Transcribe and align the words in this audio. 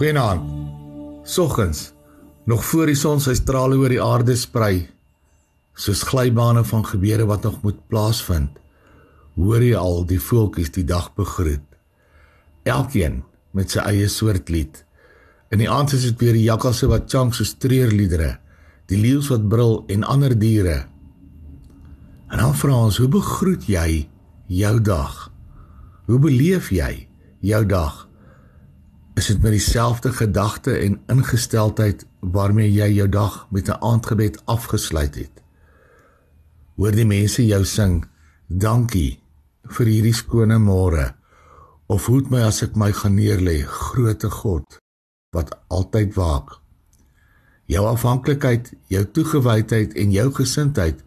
Goeienaand. 0.00 0.42
Soggens, 1.28 1.92
nog 2.44 2.64
voor 2.64 2.88
die 2.88 2.96
son 2.96 3.18
sy 3.20 3.34
strale 3.36 3.76
oor 3.76 3.92
die 3.92 4.00
aarde 4.00 4.32
sprei, 4.32 4.86
soos 5.76 6.06
glybane 6.08 6.62
van 6.70 6.86
gebeure 6.88 7.26
wat 7.28 7.44
nog 7.44 7.58
moet 7.66 7.82
plaasvind, 7.92 8.56
hoor 9.36 9.60
jy 9.60 9.76
al 9.76 10.00
die 10.08 10.16
voeltjies 10.16 10.72
die 10.78 10.86
dag 10.88 11.10
begroet. 11.20 11.68
Elkeen 12.64 13.20
met 13.52 13.76
sy 13.76 13.84
eie 13.92 14.08
soort 14.08 14.48
lied. 14.48 14.86
In 15.52 15.60
die 15.60 15.68
aand 15.68 15.92
is 15.92 16.08
dit 16.08 16.24
weer 16.24 16.40
die 16.40 16.48
jakkalse 16.48 16.88
wat 16.88 17.12
chunk 17.12 17.36
so 17.36 17.44
streerliedere, 17.44 18.38
die 18.88 19.04
leeu's 19.04 19.28
wat 19.28 19.50
brul 19.52 19.82
en 19.92 20.08
ander 20.08 20.32
diere. 20.32 20.86
En 22.32 22.40
dan 22.40 22.56
vra 22.56 22.86
ons, 22.88 23.04
hoe 23.04 23.12
begroet 23.20 23.68
jy 23.68 24.06
jou 24.48 24.78
dag? 24.80 25.26
Hoe 26.08 26.24
beleef 26.24 26.72
jy 26.72 26.94
jou 27.44 27.66
dag? 27.68 28.06
Is 29.20 29.26
dit 29.26 29.42
met 29.42 29.52
dieselfde 29.52 30.12
gedagte 30.16 30.72
en 30.80 31.00
ingesteldheid 31.12 32.06
waarmee 32.20 32.70
jy 32.72 32.86
jou 32.94 33.08
dag 33.08 33.46
met 33.50 33.68
'n 33.68 33.76
aandgebed 33.84 34.42
afgesluit 34.44 35.14
het? 35.14 35.42
Hoor 36.76 36.90
die 36.96 37.04
mense 37.04 37.46
jou 37.46 37.64
sing, 37.64 38.06
"Dankie 38.46 39.20
vir 39.62 39.86
hierdie 39.86 40.14
skone 40.14 40.58
môre." 40.58 41.14
Of 41.86 42.06
hoed 42.06 42.30
my 42.30 42.40
as 42.40 42.62
ek 42.62 42.76
my 42.76 42.92
gaan 42.92 43.14
neerlê, 43.14 43.64
groote 43.66 44.30
God 44.30 44.78
wat 45.30 45.58
altyd 45.68 46.14
waak. 46.14 46.60
Jou 47.64 47.86
afhanklikheid, 47.86 48.72
jou 48.86 49.04
toegewydheid 49.04 49.92
en 49.92 50.10
jou 50.10 50.32
gesindheid 50.32 51.04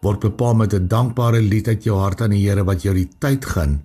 word 0.00 0.20
bepaal 0.20 0.54
met 0.54 0.74
'n 0.74 0.88
dankbare 0.88 1.40
lied 1.42 1.68
uit 1.68 1.84
jou 1.84 1.98
hart 1.98 2.20
aan 2.20 2.30
die 2.30 2.48
Here 2.48 2.64
wat 2.64 2.82
jou 2.82 2.94
die 2.94 3.10
tyd 3.18 3.44
gun 3.44 3.82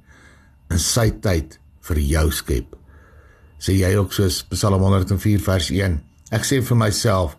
in 0.70 0.80
sy 0.80 1.10
tyd 1.10 1.60
vir 1.80 1.98
jou 2.00 2.32
skep. 2.32 2.83
Sê 3.64 3.78
jy 3.78 3.94
ook 3.96 4.12
soos 4.12 4.42
Psalm 4.52 4.82
104 4.84 5.40
vers 5.40 5.70
1. 5.72 5.94
Ek 6.36 6.44
sê 6.44 6.60
vir 6.60 6.80
myself, 6.80 7.38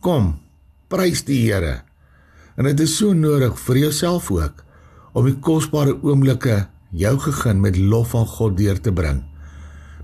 kom, 0.00 0.38
prys 0.88 1.20
die 1.28 1.42
Here. 1.42 1.82
En 2.56 2.64
dit 2.64 2.80
is 2.80 2.94
so 2.96 3.12
nodig 3.12 3.58
vir 3.66 3.82
jouself 3.82 4.30
ook 4.32 4.62
om 5.16 5.26
die 5.28 5.36
kosbare 5.40 5.92
oomblikke 6.00 6.66
jou 6.96 7.12
gegun 7.20 7.60
met 7.60 7.76
lof 7.76 8.14
aan 8.16 8.28
God 8.28 8.56
deur 8.56 8.80
te 8.80 8.92
bring. 8.92 9.22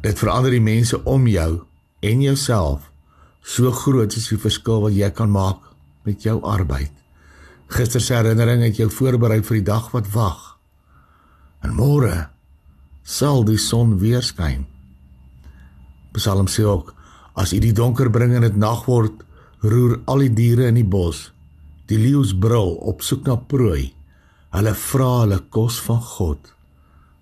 Dit 0.04 0.20
verander 0.20 0.52
die 0.52 0.64
mense 0.64 0.98
om 1.08 1.24
jou 1.30 1.62
en 2.04 2.24
jouself. 2.24 2.90
So 3.42 3.72
groot 3.72 4.12
is 4.16 4.28
die 4.28 4.40
verskil 4.40 4.84
wat 4.84 4.96
jy 4.96 5.08
kan 5.16 5.32
maak 5.32 5.62
met 6.04 6.24
jou 6.26 6.36
arbeid. 6.44 6.92
Gister 7.72 8.02
se 8.04 8.18
herinnering 8.18 8.64
het 8.66 8.80
jou 8.80 8.90
voorberei 8.92 9.40
vir 9.40 9.60
die 9.60 9.68
dag 9.70 9.88
wat 9.94 10.10
wag. 10.12 10.40
En 11.64 11.72
môre 11.78 12.28
sal 13.04 13.46
die 13.48 13.60
son 13.60 13.96
weer 14.02 14.20
skyn. 14.20 14.66
Psalm 16.12 16.48
sê 16.48 16.64
ook: 16.64 16.94
As 17.34 17.52
U 17.52 17.58
die 17.58 17.72
donker 17.72 18.10
bring 18.10 18.34
en 18.36 18.44
dit 18.44 18.56
nag 18.56 18.84
word, 18.86 19.24
roer 19.62 20.00
al 20.10 20.26
die 20.26 20.32
diere 20.34 20.68
in 20.68 20.80
die 20.80 20.88
bos. 20.88 21.30
Die 21.88 21.98
leeu's 21.98 22.32
brul 22.38 22.74
op 22.88 23.02
soek 23.02 23.26
na 23.26 23.36
prooi. 23.36 23.92
Hulle 24.52 24.74
vra 24.76 25.10
hulle 25.22 25.38
kos 25.54 25.78
van 25.86 26.00
God. 26.00 26.50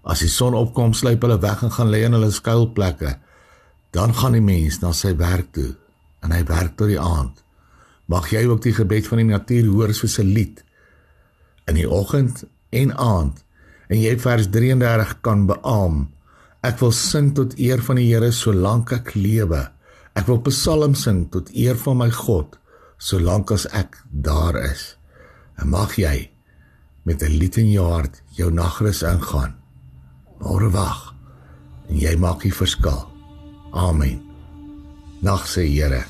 As 0.03 0.23
die 0.25 0.31
son 0.33 0.57
opkom, 0.57 0.95
sluip 0.97 1.23
hulle 1.23 1.39
weg 1.43 1.63
en 1.63 1.73
gaan 1.75 1.91
lê 1.93 2.03
in 2.07 2.17
hulle 2.17 2.31
skuilplekke. 2.35 3.19
Dan 3.95 4.15
gaan 4.17 4.35
die 4.39 4.45
mens 4.45 4.81
na 4.83 4.93
sy 4.97 5.13
werk 5.19 5.53
toe 5.55 5.75
en 6.25 6.35
hy 6.35 6.43
werk 6.49 6.77
tot 6.79 6.91
die 6.91 7.01
aand. 7.01 7.39
Mag 8.11 8.29
jy 8.33 8.45
ook 8.49 8.63
die 8.65 8.75
gebed 8.77 9.07
van 9.09 9.23
die 9.23 9.31
natuur 9.31 9.71
hoor 9.71 9.95
soos 9.95 10.19
'n 10.19 10.33
lied 10.35 10.65
in 11.69 11.79
die 11.79 11.89
oggend 11.89 12.45
en 12.71 12.93
aand 12.97 13.45
en 13.89 13.99
jy 13.99 14.19
vers 14.19 14.49
33 14.51 15.21
kan 15.21 15.47
beam. 15.47 16.09
Ek 16.61 16.77
wil 16.83 16.93
sing 16.93 17.31
tot 17.37 17.55
eer 17.57 17.81
van 17.81 17.97
die 17.97 18.11
Here 18.11 18.29
solank 18.37 18.93
ek 18.93 19.15
lewe. 19.17 19.63
Ek 20.13 20.27
wil 20.29 20.43
psalms 20.45 21.07
sing 21.07 21.25
tot 21.33 21.49
eer 21.57 21.79
van 21.81 21.97
my 22.03 22.11
God 22.13 22.59
solank 23.01 23.53
as 23.55 23.65
ek 23.73 23.97
daar 24.13 24.59
is. 24.61 24.97
En 25.57 25.73
mag 25.73 25.97
jy 25.97 26.29
met 27.05 27.23
'n 27.23 27.39
lied 27.41 27.57
in 27.57 27.71
jou 27.73 27.89
hart 27.89 28.21
jou 28.37 28.51
nagrus 28.51 29.03
ingaan. 29.03 29.57
Môre 30.41 30.71
wag 30.71 31.15
en 31.89 31.97
jy 31.97 32.17
maak 32.17 32.43
die 32.43 32.53
verskil. 32.53 33.09
Amen. 33.73 34.21
Nag 35.23 35.49
sê 35.49 35.65
Here 35.65 36.05